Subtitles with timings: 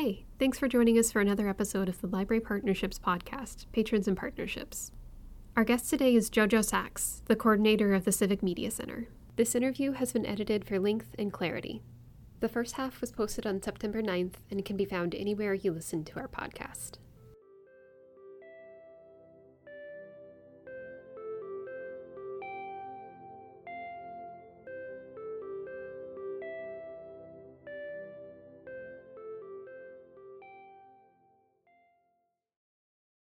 [0.00, 4.16] Hey, thanks for joining us for another episode of the Library Partnerships Podcast, Patrons and
[4.16, 4.92] Partnerships.
[5.56, 9.08] Our guest today is Jojo Sachs, the coordinator of the Civic Media Center.
[9.34, 11.82] This interview has been edited for length and clarity.
[12.38, 16.04] The first half was posted on September 9th and can be found anywhere you listen
[16.04, 16.98] to our podcast.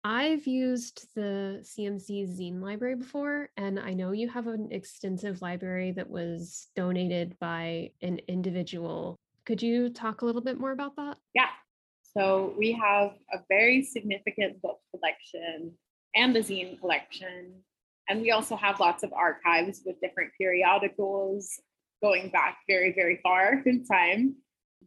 [0.05, 5.93] I've used the CMC zine library before, and I know you have an extensive library
[5.93, 9.17] that was donated by an individual.
[9.47, 11.19] Could you talk a little bit more about that?
[11.35, 11.51] Yeah.
[12.17, 15.73] So we have a very significant book collection
[16.17, 17.63] and a zine collection.
[18.09, 21.61] And we also have lots of archives with different periodicals
[22.03, 24.35] going back very, very far in time.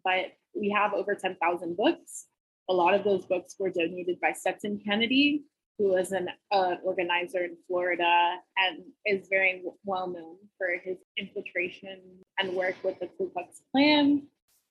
[0.03, 2.25] But we have over 10,000 books
[2.69, 5.43] a lot of those books were donated by Stetson Kennedy,
[5.77, 11.99] who was an uh, organizer in Florida and is very well known for his infiltration
[12.39, 14.23] and work with the Ku Klux Klan.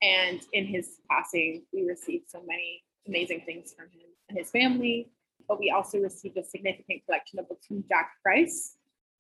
[0.03, 5.11] And in his passing, we received so many amazing things from him and his family.
[5.47, 8.77] But we also received a significant collection of books from Jack Price.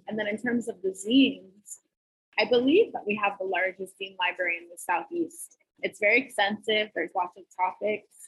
[0.08, 1.78] And then in terms of the zines,
[2.38, 5.58] I believe that we have the largest zine library in the Southeast.
[5.80, 8.23] It's very extensive, there's lots of topics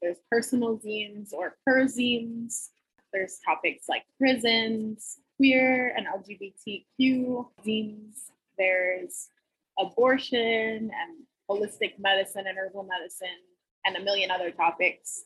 [0.00, 2.68] there's personal zines or per zines.
[3.12, 8.30] There's topics like prisons, queer and LGBTQ zines.
[8.58, 9.28] There's
[9.78, 13.28] abortion and holistic medicine and herbal medicine
[13.84, 15.24] and a million other topics.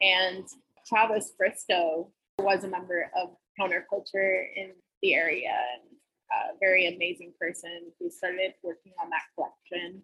[0.00, 0.44] And
[0.86, 5.82] Travis Fristoe was a member of counterculture in the area and
[6.30, 10.02] a very amazing person who started working on that collection.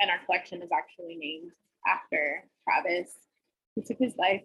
[0.00, 1.50] And our collection is actually named
[1.86, 3.12] after Travis
[3.76, 4.42] he took his life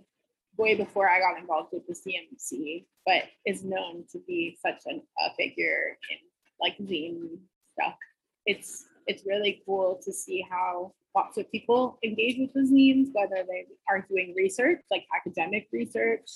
[0.57, 5.01] way before I got involved with the CMC, but is known to be such an,
[5.25, 6.17] a figure in
[6.59, 7.39] like zine
[7.73, 7.95] stuff.
[8.45, 13.43] It's it's really cool to see how lots of people engage with the zines, whether
[13.47, 16.29] they are doing research, like academic research,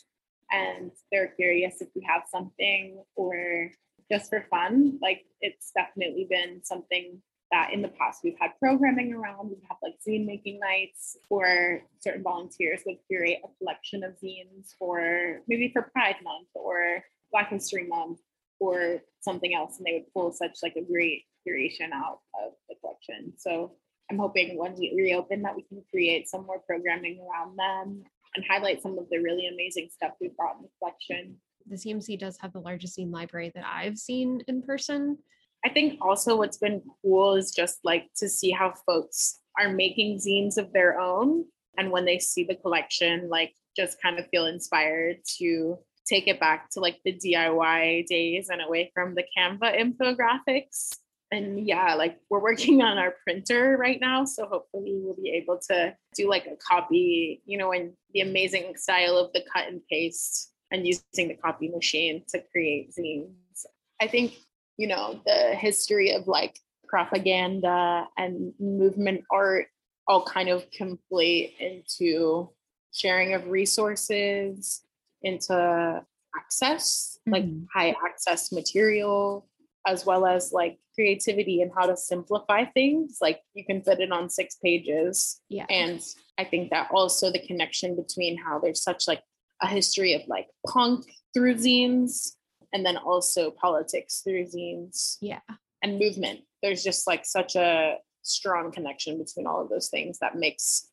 [0.52, 3.70] and they're curious if we have something or
[4.12, 4.98] just for fun.
[5.02, 7.22] Like it's definitely been something
[7.56, 9.48] that in the past we've had programming around.
[9.48, 14.76] We've had like zine making nights where certain volunteers would curate a collection of zines
[14.78, 17.02] for maybe for Pride Month or
[17.32, 18.20] Black History Month
[18.60, 22.76] or something else, and they would pull such like a great curation out of the
[22.82, 23.32] collection.
[23.38, 23.72] So
[24.12, 28.04] I'm hoping when we reopen that we can create some more programming around them
[28.36, 31.38] and highlight some of the really amazing stuff we've brought in the collection.
[31.68, 35.18] The CMC does have the largest zine library that I've seen in person.
[35.66, 40.20] I think also what's been cool is just like to see how folks are making
[40.20, 41.46] zines of their own.
[41.76, 46.40] And when they see the collection, like just kind of feel inspired to take it
[46.40, 51.00] back to like the DIY days and away from the Canva infographics.
[51.32, 54.24] And yeah, like we're working on our printer right now.
[54.24, 58.76] So hopefully we'll be able to do like a copy, you know, in the amazing
[58.78, 63.66] style of the cut and paste and using the copy machine to create zines.
[64.00, 64.34] I think
[64.78, 69.68] you know the history of like propaganda and movement art
[70.08, 72.50] all kind of conflate into
[72.94, 74.84] sharing of resources
[75.24, 76.04] into
[76.38, 77.34] access mm-hmm.
[77.34, 79.48] like high access material
[79.88, 83.20] as well as like creativity and how to simplify things.
[83.22, 85.42] Like you can fit it on six pages.
[85.50, 85.66] Yeah.
[85.70, 86.02] And
[86.38, 89.22] i think that also the connection between how there's such like
[89.62, 92.35] a history of like punk through zines
[92.76, 95.40] and then also politics through zines yeah
[95.82, 100.36] and movement there's just like such a strong connection between all of those things that
[100.36, 100.90] makes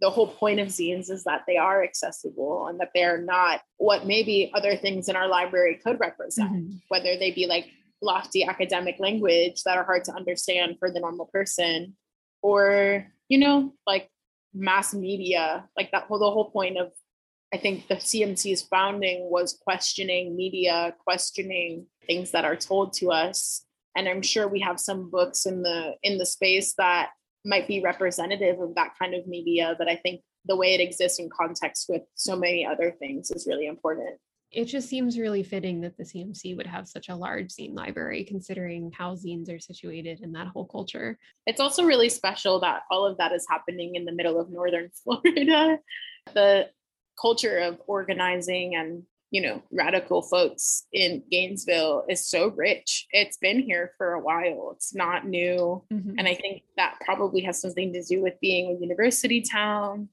[0.00, 4.06] the whole point of zines is that they are accessible and that they're not what
[4.06, 6.76] maybe other things in our library could represent mm-hmm.
[6.88, 7.66] whether they be like
[8.00, 11.94] lofty academic language that are hard to understand for the normal person
[12.40, 14.08] or you know like
[14.54, 16.90] mass media like that whole the whole point of
[17.52, 23.64] I think the CMC's founding was questioning media, questioning things that are told to us.
[23.96, 27.10] And I'm sure we have some books in the in the space that
[27.44, 31.18] might be representative of that kind of media, but I think the way it exists
[31.18, 34.18] in context with so many other things is really important.
[34.50, 38.24] It just seems really fitting that the CMC would have such a large zine library,
[38.24, 41.18] considering how zines are situated in that whole culture.
[41.46, 44.88] It's also really special that all of that is happening in the middle of Northern
[45.04, 45.78] Florida.
[46.32, 46.70] The
[47.20, 53.60] culture of organizing and you know radical folks in gainesville is so rich it's been
[53.60, 56.14] here for a while it's not new mm-hmm.
[56.16, 60.08] and i think that probably has something to do with being a university town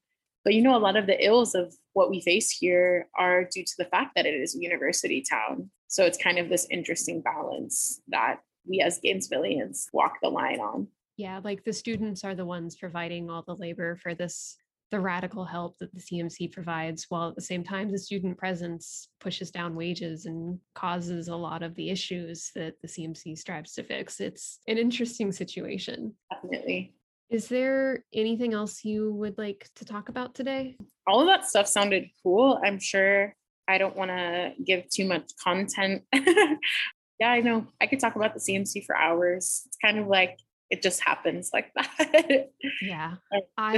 [0.46, 3.64] But you know, a lot of the ills of what we face here are due
[3.64, 5.72] to the fact that it is a university town.
[5.88, 10.88] So it's kind of this interesting balance that we as Gainesvillians walk the line on.
[11.18, 14.58] Yeah, like the students are the ones providing all the labor for this
[14.96, 19.10] the radical help that the CMC provides, while at the same time, the student presence
[19.20, 23.84] pushes down wages and causes a lot of the issues that the CMC strives to
[23.84, 24.22] fix.
[24.22, 26.14] It's an interesting situation.
[26.32, 26.94] Definitely.
[27.30, 30.78] Is there anything else you would like to talk about today?
[31.06, 32.58] All of that stuff sounded cool.
[32.64, 33.36] I'm sure
[33.68, 36.04] I don't want to give too much content.
[36.14, 37.68] yeah, I know.
[37.82, 39.64] I could talk about the CMC for hours.
[39.66, 40.40] It's kind of like
[40.70, 42.52] it just happens like that.
[42.82, 43.16] Yeah.
[43.58, 43.76] I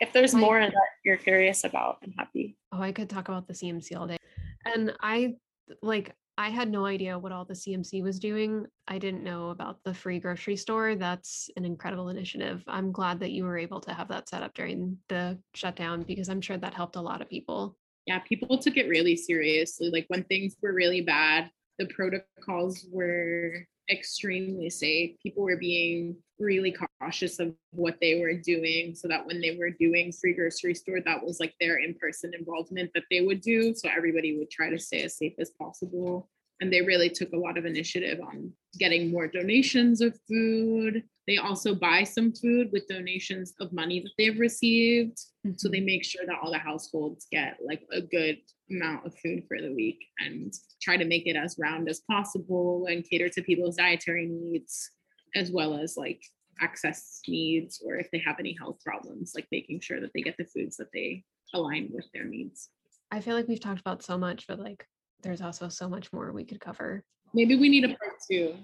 [0.00, 0.72] if there's more that
[1.04, 2.56] you're curious about, I'm happy.
[2.72, 4.16] Oh, I could talk about the CMC all day.
[4.64, 5.34] And I
[5.82, 8.64] like I had no idea what all the CMC was doing.
[8.88, 10.94] I didn't know about the free grocery store.
[10.94, 12.64] That's an incredible initiative.
[12.66, 16.30] I'm glad that you were able to have that set up during the shutdown because
[16.30, 17.76] I'm sure that helped a lot of people.
[18.06, 19.90] Yeah, people took it really seriously.
[19.90, 25.16] Like when things were really bad, the protocols were extremely safe.
[25.22, 29.70] People were being really cautious of what they were doing so that when they were
[29.70, 33.74] doing free grocery store, that was like their in person involvement that they would do.
[33.74, 36.28] So everybody would try to stay as safe as possible.
[36.60, 41.02] And they really took a lot of initiative on getting more donations of food.
[41.30, 45.16] They also buy some food with donations of money that they've received.
[45.46, 45.52] Mm-hmm.
[45.58, 45.86] So they mm-hmm.
[45.86, 48.38] make sure that all the households get like a good
[48.68, 52.86] amount of food for the week and try to make it as round as possible
[52.90, 54.90] and cater to people's dietary needs
[55.36, 56.20] as well as like
[56.60, 60.36] access needs or if they have any health problems like making sure that they get
[60.36, 61.24] the foods that they
[61.54, 62.68] align with their needs
[63.10, 64.86] i feel like we've talked about so much but like
[65.22, 67.02] there's also so much more we could cover
[67.32, 68.54] maybe we need a part two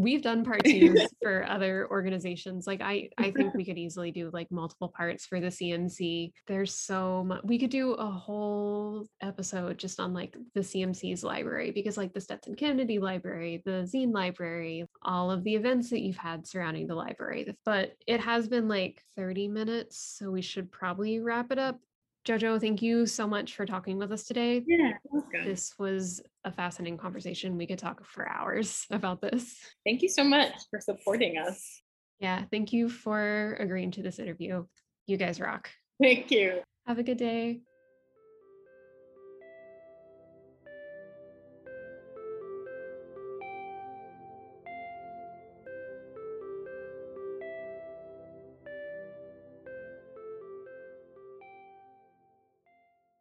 [0.00, 4.30] we've done part twos for other organizations like i i think we could easily do
[4.32, 9.78] like multiple parts for the cmc there's so much we could do a whole episode
[9.78, 14.84] just on like the cmc's library because like the stetson kennedy library the zine library
[15.02, 17.54] all of the events that you've had surrounding the library.
[17.64, 21.78] But it has been like 30 minutes so we should probably wrap it up
[22.26, 24.62] Jojo, thank you so much for talking with us today.
[24.66, 24.92] Yeah,
[25.44, 27.56] this was a fascinating conversation.
[27.56, 29.58] We could talk for hours about this.
[29.86, 31.82] Thank you so much for supporting us.
[32.18, 34.64] Yeah, thank you for agreeing to this interview.
[35.06, 35.70] You guys rock.
[36.00, 36.60] Thank you.
[36.86, 37.62] Have a good day.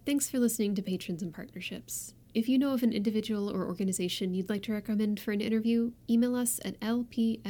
[0.10, 2.16] Thanks for listening to Patrons and Partnerships.
[2.34, 5.92] If you know of an individual or organization you'd like to recommend for an interview,
[6.10, 7.44] email us at lpsfprogram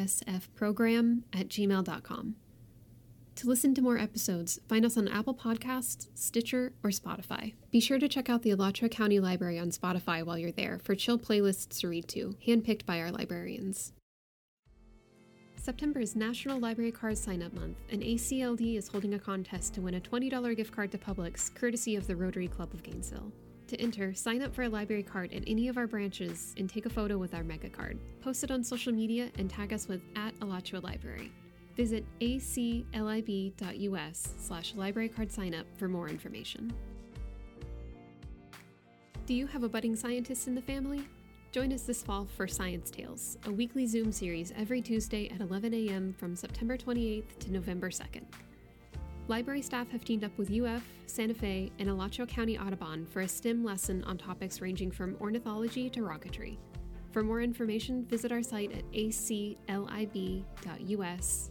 [1.31, 2.35] at gmail.com.
[3.35, 7.53] To listen to more episodes, find us on Apple Podcasts, Stitcher, or Spotify.
[7.71, 10.95] Be sure to check out the Alachua County Library on Spotify while you're there for
[10.95, 13.93] chill playlists to read to, handpicked by our librarians.
[15.61, 19.81] September is National Library Card Sign Up Month, and ACLD is holding a contest to
[19.81, 23.29] win a $20 gift card to Publix, courtesy of the Rotary Club of Gainesville.
[23.67, 26.85] To enter, sign up for a library card at any of our branches and take
[26.85, 27.99] a photo with our mega card.
[28.21, 31.29] Post it on social media and tag us with at Alachua Library.
[31.75, 32.93] Visit aclib.us
[34.39, 35.29] slash library card
[35.77, 36.73] for more information.
[39.25, 41.05] Do you have a budding scientist in the family?
[41.51, 45.73] Join us this fall for Science Tales, a weekly Zoom series every Tuesday at 11
[45.73, 46.13] a.m.
[46.13, 48.21] from September 28th to November 2nd.
[49.27, 53.27] Library staff have teamed up with UF, Santa Fe, and Alachua County Audubon for a
[53.27, 56.57] STEM lesson on topics ranging from ornithology to rocketry.
[57.11, 59.55] For more information, visit our site at aclib.us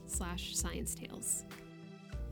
[0.07, 1.45] slash science tales.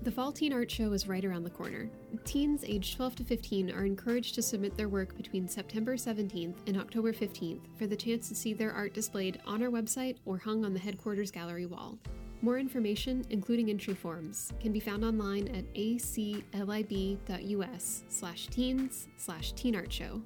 [0.07, 1.91] The Fall Teen Art Show is right around the corner.
[2.25, 6.77] Teens aged 12 to 15 are encouraged to submit their work between September 17th and
[6.77, 10.65] October 15th for the chance to see their art displayed on our website or hung
[10.65, 11.99] on the headquarters gallery wall.
[12.41, 16.45] More information, including entry forms, can be found online at aclib.us
[18.09, 20.23] slash teens slash teen art show.